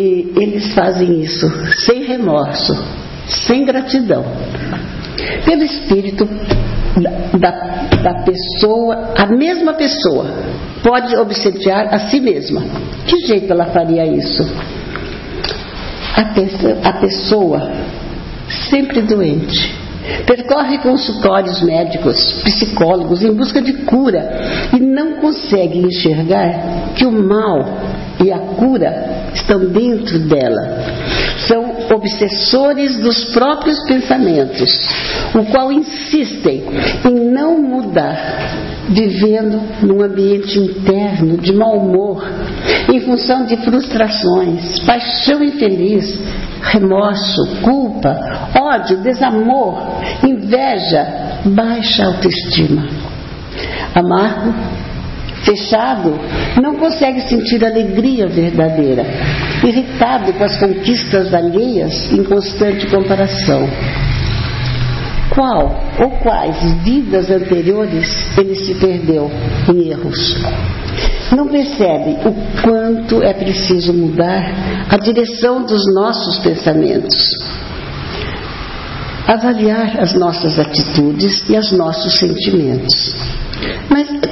E 0.00 0.32
eles 0.36 0.74
fazem 0.74 1.20
isso 1.20 1.50
sem 1.84 2.04
remorso, 2.04 2.74
sem 3.26 3.64
gratidão. 3.64 4.24
Pelo 5.44 5.62
espírito 5.62 6.26
da, 7.38 7.50
da 8.02 8.14
pessoa, 8.24 9.12
a 9.16 9.26
mesma 9.26 9.74
pessoa 9.74 10.26
pode 10.82 11.14
obsediar 11.16 11.92
a 11.92 11.98
si 11.98 12.20
mesma. 12.20 12.62
Que 13.06 13.26
jeito 13.26 13.52
ela 13.52 13.66
faria 13.66 14.06
isso? 14.06 14.42
A, 16.16 16.88
a 16.88 16.92
pessoa 16.94 17.70
sempre 18.70 19.02
doente 19.02 19.82
Percorre 20.26 20.78
consultórios 20.78 21.62
médicos, 21.62 22.42
psicólogos 22.42 23.22
em 23.22 23.32
busca 23.32 23.62
de 23.62 23.72
cura 23.84 24.40
e 24.74 24.80
não 24.80 25.20
consegue 25.20 25.78
enxergar 25.78 26.92
que 26.96 27.06
o 27.06 27.12
mal 27.12 27.64
e 28.22 28.32
a 28.32 28.38
cura 28.38 29.11
estão 29.34 29.58
dentro 29.66 30.18
dela. 30.20 30.62
São 31.46 31.72
obsessores 31.94 32.98
dos 32.98 33.24
próprios 33.32 33.82
pensamentos, 33.86 34.70
o 35.34 35.44
qual 35.50 35.72
insistem 35.72 36.62
em 37.04 37.30
não 37.30 37.60
mudar, 37.60 38.50
vivendo 38.88 39.60
num 39.82 40.02
ambiente 40.02 40.58
interno 40.58 41.36
de 41.38 41.52
mau 41.52 41.76
humor, 41.76 42.24
em 42.92 43.00
função 43.00 43.44
de 43.44 43.56
frustrações, 43.58 44.78
paixão 44.80 45.42
infeliz, 45.42 46.18
remorso, 46.62 47.60
culpa, 47.62 48.50
ódio, 48.58 48.98
desamor, 48.98 50.00
inveja, 50.26 51.40
baixa 51.44 52.06
autoestima. 52.06 52.86
Amargo, 53.94 54.54
fechado, 55.44 56.18
não 56.62 56.76
consegue 56.76 57.20
sentir 57.28 57.64
alegria 57.64 58.26
verdadeira, 58.26 59.04
irritado 59.64 60.32
com 60.32 60.44
as 60.44 60.56
conquistas 60.56 61.34
alheias 61.34 62.12
em 62.12 62.22
constante 62.24 62.86
comparação. 62.86 63.68
Qual 65.30 65.80
ou 65.98 66.10
quais 66.18 66.56
vidas 66.84 67.30
anteriores 67.30 68.38
ele 68.38 68.54
se 68.54 68.74
perdeu 68.74 69.30
em 69.72 69.88
erros? 69.90 70.36
não 71.34 71.48
percebe 71.48 72.18
o 72.26 72.62
quanto 72.62 73.22
é 73.22 73.32
preciso 73.32 73.92
mudar 73.92 74.52
a 74.88 74.96
direção 74.98 75.64
dos 75.64 75.82
nossos 75.94 76.38
pensamentos, 76.38 77.14
avaliar 79.26 80.00
as 80.00 80.12
nossas 80.14 80.58
atitudes 80.58 81.42
e 81.48 81.56
os 81.56 81.72
nossos 81.72 82.18
sentimentos. 82.18 83.14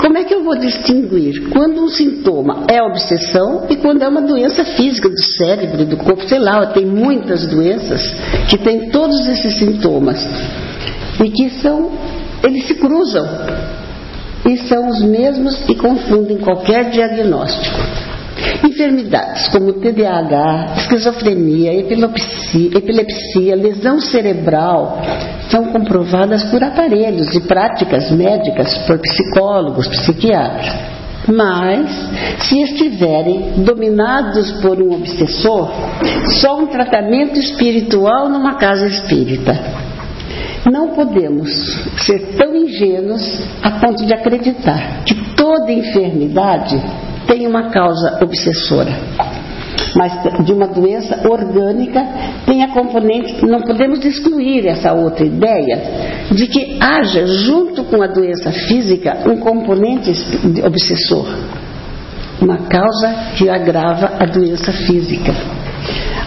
Como 0.01 0.17
é 0.17 0.25
que 0.25 0.35
eu 0.35 0.43
vou 0.43 0.57
distinguir 0.57 1.51
quando 1.51 1.83
um 1.83 1.89
sintoma 1.89 2.65
é 2.69 2.83
obsessão 2.83 3.67
e 3.69 3.77
quando 3.77 4.03
é 4.03 4.09
uma 4.09 4.23
doença 4.23 4.65
física 4.65 5.11
do 5.11 5.23
cérebro, 5.23 5.85
do 5.85 5.99
corpo, 5.99 6.27
sei 6.27 6.39
lá, 6.39 6.67
tem 6.69 6.87
muitas 6.87 7.47
doenças 7.47 8.15
que 8.49 8.57
têm 8.57 8.89
todos 8.89 9.29
esses 9.29 9.59
sintomas 9.59 10.27
e 11.23 11.31
que 11.31 11.51
são, 11.51 11.93
eles 12.43 12.67
se 12.67 12.77
cruzam 12.77 13.27
e 14.49 14.57
são 14.57 14.89
os 14.89 15.03
mesmos 15.03 15.69
e 15.69 15.75
confundem 15.75 16.39
qualquer 16.39 16.89
diagnóstico. 16.91 17.79
Enfermidades 18.65 19.49
como 19.49 19.73
TDAH, 19.75 20.75
esquizofrenia, 20.79 21.75
epilepsia, 21.75 22.77
epilepsia, 22.77 23.57
lesão 23.57 24.01
cerebral 24.01 25.01
são 25.51 25.67
comprovadas 25.67 26.45
por 26.45 26.63
aparelhos 26.63 27.35
e 27.35 27.41
práticas 27.41 28.11
médicas 28.11 28.77
por 28.87 28.99
psicólogos, 28.99 29.89
psiquiatras. 29.89 30.91
Mas, 31.27 31.91
se 32.49 32.61
estiverem 32.63 33.63
dominados 33.65 34.53
por 34.63 34.81
um 34.81 34.95
obsessor, 34.95 35.71
só 36.41 36.59
um 36.59 36.67
tratamento 36.67 37.39
espiritual 37.39 38.29
numa 38.29 38.55
casa 38.55 38.87
espírita. 38.87 39.81
Não 40.71 40.89
podemos 40.89 41.51
ser 42.05 42.37
tão 42.37 42.55
ingênuos 42.55 43.43
a 43.63 43.71
ponto 43.73 44.05
de 44.05 44.13
acreditar 44.13 45.05
que 45.05 45.15
toda 45.35 45.73
enfermidade 45.73 46.81
tem 47.31 47.47
uma 47.47 47.71
causa 47.71 48.19
obsessora. 48.21 48.91
Mas 49.95 50.45
de 50.45 50.53
uma 50.53 50.67
doença 50.67 51.29
orgânica 51.29 52.05
tem 52.45 52.65
a 52.65 52.69
componente, 52.69 53.47
não 53.47 53.61
podemos 53.61 54.05
excluir 54.05 54.67
essa 54.67 54.93
outra 54.93 55.25
ideia 55.25 56.27
de 56.33 56.47
que 56.49 56.79
haja, 56.81 57.27
junto 57.27 57.85
com 57.85 58.03
a 58.03 58.09
doença 58.09 58.51
física, 58.51 59.19
um 59.27 59.39
componente 59.39 60.11
obsessor. 60.65 61.27
Uma 62.41 62.59
causa 62.69 63.33
que 63.37 63.49
agrava 63.49 64.13
a 64.19 64.27
doença 64.27 64.73
física. 64.73 65.33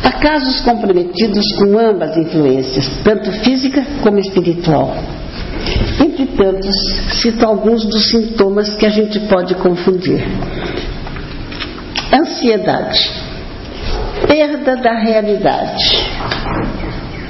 Há 0.03 0.11
casos 0.13 0.61
comprometidos 0.61 1.45
com 1.57 1.77
ambas 1.77 2.15
influências, 2.17 2.89
tanto 3.03 3.31
física 3.43 3.85
como 4.01 4.19
espiritual. 4.19 4.95
Entre 6.01 6.25
tantos, 6.25 6.75
cito 7.21 7.45
alguns 7.45 7.85
dos 7.85 8.09
sintomas 8.09 8.75
que 8.75 8.85
a 8.85 8.89
gente 8.89 9.19
pode 9.21 9.55
confundir. 9.55 10.23
Ansiedade. 12.13 13.11
Perda 14.27 14.75
da 14.75 14.93
realidade. 14.99 15.83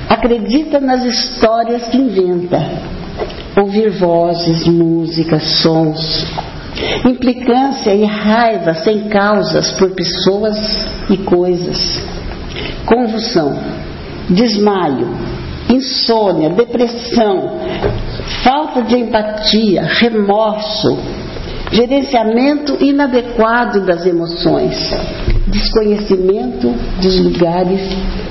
Acredita 0.09 0.81
nas 0.81 1.05
histórias 1.05 1.87
que 1.87 1.97
inventa. 1.97 2.59
Ouvir 3.57 3.91
vozes, 3.91 4.67
músicas, 4.67 5.61
sons. 5.61 6.27
Implicância 7.05 7.95
e 7.95 8.03
raiva 8.03 8.73
sem 8.73 9.07
causas 9.07 9.71
por 9.71 9.91
pessoas 9.91 10.57
e 11.09 11.15
coisas. 11.17 12.03
Convulsão. 12.85 13.57
Desmaio. 14.29 15.07
Insônia, 15.69 16.49
depressão, 16.49 17.57
falta 18.43 18.81
de 18.81 18.97
empatia, 18.97 19.83
remorso, 19.83 20.99
gerenciamento 21.73 22.77
inadequado 22.79 23.81
das 23.81 24.05
emoções, 24.05 24.77
desconhecimento 25.47 26.69
dos 27.01 27.19
lugares 27.19 27.81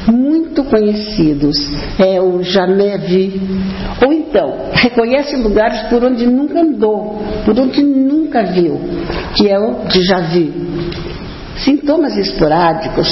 muito 0.06 0.62
conhecidos, 0.64 1.56
é 1.99 2.20
o 2.20 2.42
vu, 2.42 3.40
ou 4.04 4.12
então 4.12 4.70
reconhece 4.72 5.37
lugares 5.37 5.82
por 5.88 6.04
onde 6.04 6.25
nunca 6.26 6.61
andou, 6.61 7.20
por 7.44 7.58
onde 7.58 7.82
nunca 7.82 8.44
viu, 8.44 8.80
que 9.34 9.49
é 9.49 9.58
o 9.58 9.84
déjà 9.92 10.20
vu. 10.20 10.52
Sintomas 11.56 12.16
esporádicos, 12.16 13.08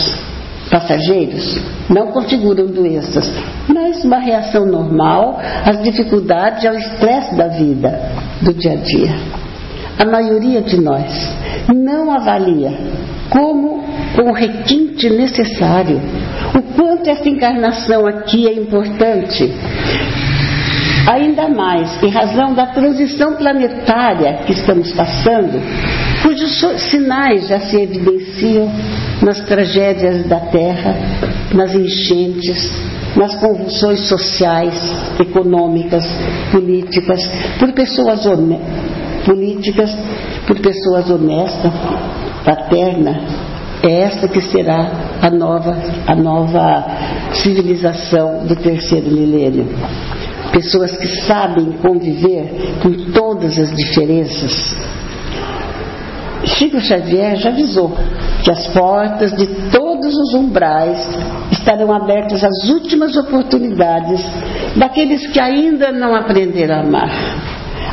passageiros, 0.71 1.61
não 1.89 2.13
configuram 2.13 2.67
doenças, 2.67 3.29
mas 3.69 4.05
uma 4.05 4.19
reação 4.19 4.65
normal 4.65 5.41
às 5.65 5.83
dificuldades 5.83 6.63
e 6.63 6.69
ao 6.69 6.75
estresse 6.75 7.35
da 7.35 7.49
vida, 7.49 8.01
do 8.41 8.55
dia 8.55 8.73
a 8.73 8.77
dia 8.77 9.40
a 9.99 10.05
maioria 10.05 10.63
de 10.63 10.81
nós 10.81 11.11
não 11.75 12.11
avalia 12.11 12.73
como 13.29 13.85
com 14.15 14.31
o 14.31 14.33
requinte 14.33 15.09
necessário 15.09 16.01
o 16.55 16.63
quanto 16.75 17.09
essa 17.09 17.29
encarnação 17.29 18.07
aqui 18.07 18.49
é 18.49 18.53
importante. 18.53 19.53
Ainda 21.07 21.49
mais 21.49 22.03
em 22.03 22.11
razão 22.11 22.55
da 22.55 22.67
transição 22.67 23.35
planetária 23.37 24.45
que 24.47 24.53
estamos 24.53 24.93
passando, 24.93 25.61
cujos 26.23 26.61
sinais 26.91 27.49
já 27.49 27.59
se 27.61 27.81
evidenciam 27.81 28.71
nas 29.23 29.41
tragédias 29.41 30.27
da 30.27 30.41
Terra, 30.41 30.95
nas 31.55 31.75
enchentes, 31.75 32.71
nas 33.17 33.35
convulsões 33.37 34.01
sociais, 34.09 34.75
econômicas, 35.19 36.05
políticas, 36.53 37.21
por 37.59 37.73
pessoas 37.73 38.27
políticas 39.25 39.91
por 40.47 40.59
pessoas 40.61 41.11
honestas, 41.11 41.73
paterna, 42.45 43.21
é 43.83 44.03
esta 44.03 44.29
que 44.29 44.41
será 44.41 44.91
a 45.23 45.31
nova, 45.31 45.77
a 46.07 46.15
nova 46.15 46.85
civilização 47.33 48.47
do 48.47 48.55
terceiro 48.57 49.11
milênio. 49.11 49.67
Pessoas 50.53 50.97
que 50.97 51.07
sabem 51.23 51.73
conviver 51.81 52.79
com 52.83 53.13
todas 53.13 53.59
as 53.59 53.75
diferenças. 53.75 54.77
Chico 56.45 56.81
Xavier 56.81 57.37
já 57.37 57.51
avisou 57.51 57.93
que 58.43 58.51
as 58.51 58.67
portas 58.69 59.33
de 59.33 59.47
todos 59.71 60.15
os 60.17 60.35
umbrais 60.35 60.99
estarão 61.53 61.93
abertas 61.93 62.43
às 62.43 62.69
últimas 62.69 63.17
oportunidades 63.17 64.21
daqueles 64.77 65.27
que 65.29 65.39
ainda 65.39 65.93
não 65.93 66.15
aprenderam 66.15 66.77
a 66.77 66.81
amar, 66.81 67.11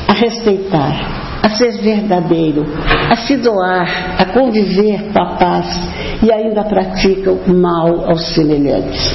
a 0.08 0.14
respeitar, 0.14 1.40
a 1.44 1.50
ser 1.50 1.72
verdadeiro, 1.82 2.66
a 3.10 3.16
se 3.16 3.38
doar, 3.38 4.16
a 4.18 4.26
conviver 4.26 5.12
com 5.12 5.20
a 5.20 5.36
paz 5.38 5.90
e 6.24 6.32
ainda 6.32 6.64
praticam 6.64 7.40
mal 7.48 8.10
aos 8.10 8.34
semelhantes. 8.34 9.14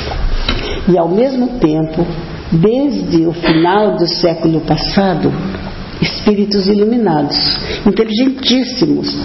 E 0.88 0.98
ao 0.98 1.08
mesmo 1.08 1.58
tempo, 1.58 2.06
desde 2.52 3.26
o 3.26 3.32
final 3.32 3.96
do 3.96 4.06
século 4.06 4.60
passado, 4.60 5.32
espíritos 6.00 6.66
iluminados, 6.66 7.36
inteligentíssimos, 7.86 9.16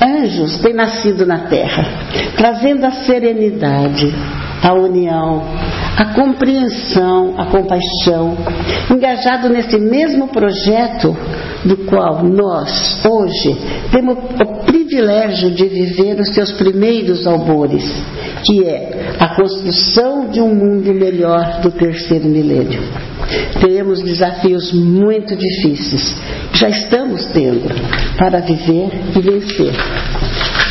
anjos 0.00 0.58
têm 0.58 0.72
nascido 0.72 1.26
na 1.26 1.40
terra, 1.40 1.84
trazendo 2.36 2.84
a 2.86 2.92
serenidade, 2.92 4.14
a 4.62 4.72
união, 4.72 5.42
a 5.96 6.14
compreensão, 6.14 7.34
a 7.36 7.46
compaixão, 7.46 8.36
engajado 8.90 9.48
nesse 9.48 9.78
mesmo 9.78 10.28
projeto 10.28 11.16
do 11.64 11.76
qual 11.86 12.24
nós, 12.24 13.04
hoje, 13.04 13.56
temos 13.90 14.16
o 14.16 14.64
privilégio 14.64 15.50
de 15.50 15.64
viver 15.66 16.18
os 16.20 16.32
seus 16.34 16.52
primeiros 16.52 17.26
albores, 17.26 17.84
que 18.44 18.64
é 18.64 19.14
a 19.18 19.34
construção 19.34 20.28
de 20.30 20.40
um 20.40 20.54
mundo 20.54 20.92
melhor 20.94 21.60
do 21.60 21.70
terceiro 21.70 22.28
milênio. 22.28 22.80
Teremos 23.60 24.02
desafios 24.02 24.72
muito 24.72 25.36
difíceis, 25.36 26.16
já 26.54 26.68
estamos 26.68 27.26
tendo, 27.26 27.68
para 28.16 28.40
viver 28.40 28.90
e 29.16 29.20
vencer. 29.20 29.72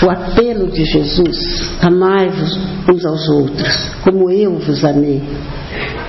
O 0.02 0.10
apelo 0.10 0.68
de 0.72 0.86
Jesus, 0.86 1.78
amai-vos 1.82 2.58
uns 2.88 3.06
aos 3.06 3.28
outros, 3.30 3.92
como 4.04 4.32
eu 4.32 4.58
vos 4.58 4.86
amei, 4.86 5.22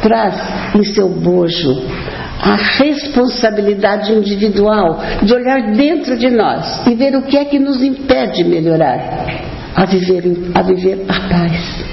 traz 0.01 0.35
em 0.77 0.85
seu 0.85 1.09
bojo 1.09 1.83
a 2.41 2.55
responsabilidade 2.55 4.13
individual 4.13 5.01
de 5.23 5.35
olhar 5.35 5.73
dentro 5.73 6.17
de 6.17 6.31
nós 6.31 6.87
e 6.87 6.95
ver 6.95 7.17
o 7.17 7.23
que 7.23 7.37
é 7.37 7.45
que 7.45 7.59
nos 7.59 7.83
impede 7.83 8.43
de 8.43 8.45
melhorar, 8.45 9.43
a 9.75 9.85
viver, 9.85 10.23
a 10.55 10.63
viver 10.63 11.05
a 11.09 11.29
paz. 11.29 11.85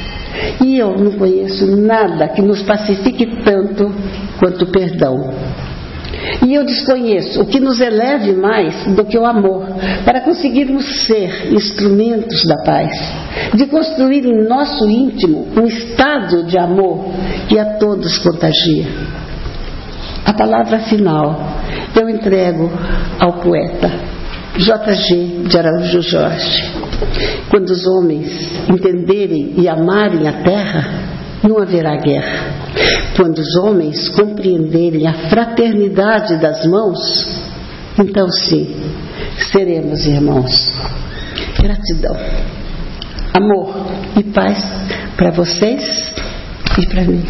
E 0.63 0.77
eu 0.77 0.95
não 0.97 1.11
conheço 1.13 1.65
nada 1.75 2.27
que 2.29 2.41
nos 2.41 2.61
pacifique 2.61 3.43
tanto 3.43 3.91
quanto 4.39 4.65
o 4.65 4.71
perdão. 4.71 5.33
E 6.45 6.53
eu 6.53 6.63
desconheço 6.63 7.41
o 7.41 7.45
que 7.45 7.59
nos 7.59 7.79
eleve 7.79 8.33
mais 8.33 8.85
do 8.95 9.03
que 9.05 9.17
o 9.17 9.25
amor, 9.25 9.65
para 10.05 10.21
conseguirmos 10.21 11.05
ser 11.05 11.51
instrumentos 11.51 12.45
da 12.45 12.57
paz, 12.63 12.91
de 13.53 13.65
construir 13.65 14.25
em 14.25 14.47
nosso 14.47 14.87
íntimo 14.87 15.47
um 15.57 15.65
estado 15.65 16.43
de 16.43 16.57
amor 16.57 17.05
que 17.47 17.57
a 17.57 17.77
todos 17.77 18.17
contagia. 18.19 18.85
A 20.25 20.33
palavra 20.33 20.79
final 20.79 21.39
eu 21.95 22.09
entrego 22.09 22.69
ao 23.19 23.33
poeta 23.33 23.89
J.G. 24.57 25.43
de 25.47 25.57
Araújo 25.57 26.01
Jorge. 26.01 26.63
Quando 27.49 27.69
os 27.69 27.85
homens 27.85 28.29
entenderem 28.69 29.53
e 29.57 29.67
amarem 29.67 30.27
a 30.27 30.33
terra, 30.43 31.06
não 31.43 31.59
haverá 31.59 31.95
guerra. 31.97 32.53
Quando 33.15 33.39
os 33.39 33.55
homens 33.57 34.09
compreenderem 34.09 35.07
a 35.07 35.13
fraternidade 35.29 36.37
das 36.37 36.65
mãos, 36.65 36.99
então 37.99 38.29
sim, 38.29 38.75
seremos 39.51 40.05
irmãos. 40.05 40.73
Gratidão, 41.59 42.15
amor 43.33 43.73
e 44.17 44.23
paz 44.23 44.63
para 45.15 45.31
vocês 45.31 46.13
e 46.77 46.87
para 46.87 47.03
mim. 47.03 47.23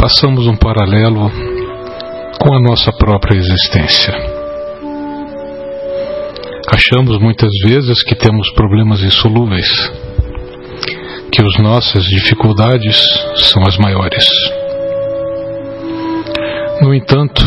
Façamos 0.00 0.46
um 0.46 0.56
paralelo 0.56 1.30
com 2.40 2.54
a 2.54 2.60
nossa 2.60 2.90
própria 2.92 3.36
existência. 3.36 4.14
Achamos 6.70 7.18
muitas 7.18 7.50
vezes 7.64 8.02
que 8.02 8.14
temos 8.14 8.50
problemas 8.52 9.02
insolúveis, 9.02 9.68
que 11.38 11.46
as 11.46 11.62
nossas 11.62 12.02
dificuldades 12.02 13.00
são 13.36 13.62
as 13.62 13.78
maiores. 13.78 14.26
No 16.80 16.92
entanto, 16.92 17.44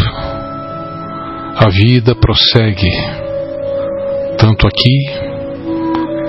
a 1.57 1.67
vida 1.69 2.15
prossegue, 2.15 2.89
tanto 4.37 4.65
aqui 4.65 4.95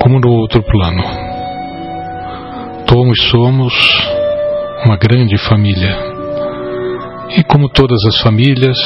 como 0.02 0.18
no 0.18 0.32
outro 0.32 0.60
plano. 0.64 1.04
Todos 2.84 3.22
somos 3.30 3.72
uma 4.84 4.96
grande 4.96 5.38
família 5.38 5.96
e 7.36 7.44
como 7.44 7.68
todas 7.68 8.04
as 8.08 8.18
famílias, 8.22 8.76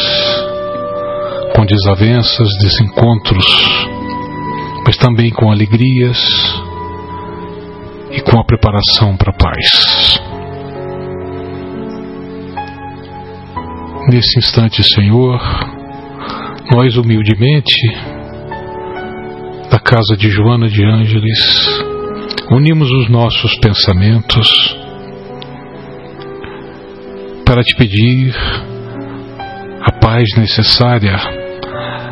com 1.54 1.64
desavenças, 1.64 2.48
desencontros, 2.60 3.46
mas 4.84 4.98
também 4.98 5.30
com 5.30 5.50
alegrias 5.50 6.65
e 8.16 8.20
com 8.22 8.40
a 8.40 8.44
preparação 8.44 9.16
para 9.16 9.30
a 9.30 9.36
paz. 9.36 10.20
Nesse 14.10 14.38
instante, 14.38 14.82
Senhor, 14.82 15.38
nós 16.72 16.96
humildemente, 16.96 17.76
da 19.70 19.78
casa 19.78 20.16
de 20.16 20.30
Joana 20.30 20.68
de 20.68 20.84
Ângeles, 20.84 21.66
unimos 22.50 22.90
os 22.90 23.10
nossos 23.10 23.58
pensamentos 23.58 24.48
para 27.44 27.62
te 27.62 27.76
pedir 27.76 28.34
a 29.82 29.92
paz 30.00 30.24
necessária, 30.36 31.16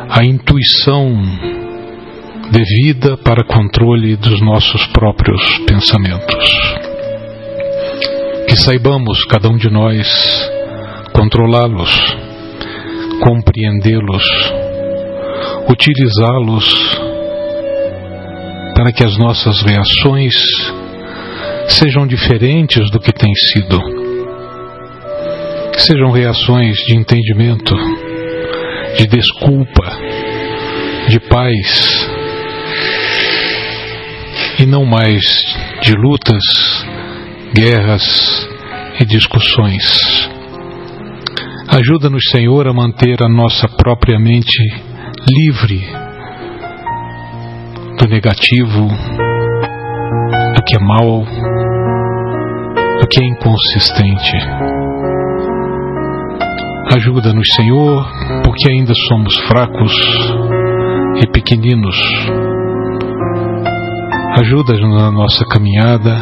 a 0.09 0.23
intuição 0.23 1.54
devida 2.55 3.17
para 3.17 3.43
controle 3.43 4.15
dos 4.15 4.39
nossos 4.39 4.85
próprios 4.87 5.41
pensamentos. 5.67 6.45
Que 8.47 8.55
saibamos, 8.55 9.25
cada 9.25 9.49
um 9.49 9.57
de 9.57 9.69
nós, 9.69 10.07
controlá-los, 11.11 11.91
compreendê-los, 13.21 14.23
utilizá-los 15.69 16.97
para 18.73 18.93
que 18.93 19.03
as 19.03 19.17
nossas 19.17 19.61
reações 19.61 20.35
sejam 21.67 22.07
diferentes 22.07 22.89
do 22.89 22.99
que 23.01 23.11
têm 23.11 23.33
sido 23.35 24.05
que 25.73 25.81
sejam 25.81 26.09
reações 26.09 26.77
de 26.87 26.95
entendimento, 26.95 27.75
de 28.97 29.07
desculpa, 29.07 29.91
de 31.09 31.19
paz, 31.27 32.14
e 34.57 34.65
não 34.65 34.85
mais 34.85 35.21
de 35.81 35.93
lutas, 35.93 36.43
guerras 37.53 38.47
e 38.99 39.05
discussões. 39.05 40.29
Ajuda-nos, 41.67 42.23
Senhor, 42.31 42.67
a 42.67 42.73
manter 42.73 43.21
a 43.21 43.27
nossa 43.27 43.67
própria 43.67 44.19
mente 44.19 44.57
livre 45.27 45.81
do 47.97 48.07
negativo, 48.07 48.87
do 50.55 50.63
que 50.63 50.75
é 50.75 50.79
mal, 50.79 51.25
do 53.01 53.07
que 53.07 53.21
é 53.21 53.27
inconsistente. 53.27 54.37
Ajuda-nos, 56.95 57.47
Senhor, 57.55 58.05
porque 58.43 58.71
ainda 58.71 58.93
somos 59.09 59.35
fracos 59.47 59.93
e 61.21 61.27
pequeninos. 61.31 61.97
Ajuda-nos 64.37 65.01
na 65.01 65.11
nossa 65.11 65.45
caminhada 65.45 66.13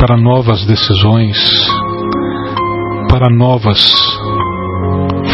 para 0.00 0.16
novas 0.16 0.66
decisões, 0.66 1.38
para 3.08 3.28
novas 3.30 3.78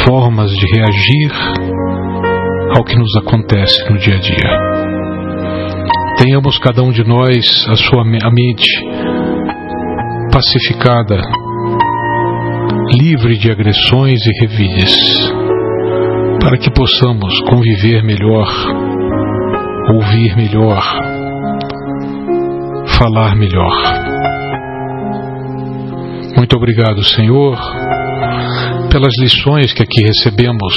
formas 0.05 0.51
de 0.51 0.67
reagir 0.77 1.33
ao 2.77 2.85
que 2.85 2.95
nos 2.95 3.17
acontece 3.17 3.91
no 3.91 3.99
dia 3.99 4.17
a 4.17 4.21
dia. 4.21 4.59
Tenhamos 6.19 6.59
cada 6.59 6.83
um 6.83 6.91
de 6.91 7.03
nós 7.05 7.67
a 7.71 7.77
sua 7.77 8.03
a 8.03 8.31
mente 8.31 8.69
pacificada 10.31 11.19
livre 13.01 13.39
de 13.39 13.51
agressões 13.51 14.21
e 14.27 14.47
revides, 14.47 15.31
para 16.43 16.59
que 16.59 16.71
possamos 16.71 17.41
conviver 17.49 18.03
melhor, 18.03 18.47
ouvir 19.93 20.37
melhor, 20.37 20.83
falar 22.99 23.35
melhor. 23.37 23.73
Muito 26.37 26.57
obrigado, 26.57 27.03
Senhor, 27.03 27.59
pelas 28.91 29.13
lições 29.21 29.73
que 29.73 29.83
aqui 29.83 30.03
recebemos, 30.03 30.75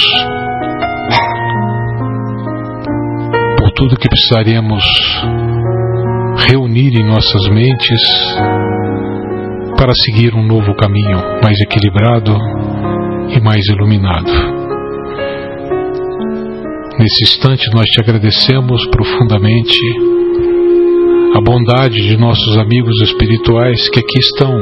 por 3.58 3.70
tudo 3.72 3.96
que 3.96 4.08
precisaremos 4.08 4.84
reunir 6.48 6.98
em 6.98 7.04
nossas 7.04 7.48
mentes 7.50 8.02
para 9.76 9.92
seguir 9.94 10.34
um 10.34 10.46
novo 10.46 10.74
caminho 10.74 11.18
mais 11.42 11.58
equilibrado 11.60 12.36
e 13.30 13.40
mais 13.40 13.64
iluminado. 13.68 14.51
Nesse 17.02 17.24
instante, 17.24 17.68
nós 17.74 17.84
te 17.86 18.00
agradecemos 18.00 18.86
profundamente 18.86 19.76
a 21.36 21.40
bondade 21.40 22.00
de 22.00 22.16
nossos 22.16 22.56
amigos 22.56 22.94
espirituais 23.02 23.88
que 23.88 23.98
aqui 23.98 24.18
estão 24.20 24.56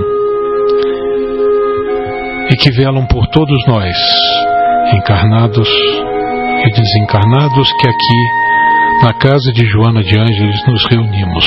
e 2.51 2.57
que 2.57 2.71
velam 2.71 3.07
por 3.09 3.27
todos 3.27 3.59
nós, 3.69 3.95
encarnados 4.95 5.69
e 5.69 6.71
desencarnados, 6.71 7.71
que 7.79 7.87
aqui 7.87 9.05
na 9.05 9.13
casa 9.13 9.53
de 9.53 9.67
Joana 9.67 10.03
de 10.03 10.19
Ângeles 10.19 10.67
nos 10.67 10.85
reunimos 10.87 11.45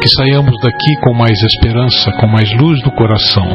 que 0.00 0.08
saiamos 0.08 0.54
daqui 0.62 0.94
com 1.02 1.12
mais 1.12 1.42
esperança, 1.42 2.12
com 2.20 2.26
mais 2.28 2.48
luz 2.58 2.80
no 2.84 2.92
coração. 2.92 3.46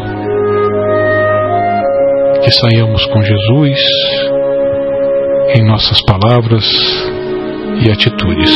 Que 2.44 2.52
saiamos 2.52 3.04
com 3.06 3.22
Jesus 3.24 4.35
em 5.54 5.64
nossas 5.64 6.02
palavras 6.06 6.66
e 7.84 7.92
atitudes. 7.92 8.52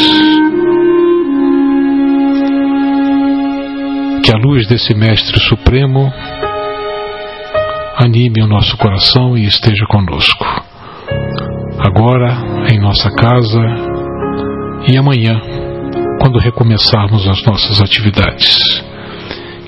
Que 4.24 4.32
a 4.32 4.38
luz 4.38 4.68
desse 4.68 4.96
Mestre 4.96 5.40
Supremo 5.40 6.12
anime 7.98 8.42
o 8.42 8.48
nosso 8.48 8.78
coração 8.78 9.38
e 9.38 9.46
esteja 9.46 9.86
conosco. 9.88 10.46
Agora, 11.80 12.68
em 12.72 12.80
nossa 12.80 13.10
casa 13.12 13.62
e 14.88 14.98
amanhã 14.98 15.40
quando 16.20 16.40
recomeçarmos 16.40 17.28
as 17.28 17.44
nossas 17.44 17.82
atividades. 17.82 18.60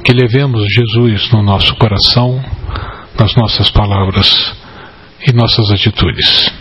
Que 0.04 0.14
levemos 0.14 0.66
Jesus 0.74 1.32
no 1.32 1.42
nosso 1.42 1.76
coração, 1.76 2.44
nas 3.18 3.36
nossas 3.36 3.70
palavras 3.70 4.56
e 5.26 5.32
nossas 5.34 5.72
atitudes. 5.72 6.61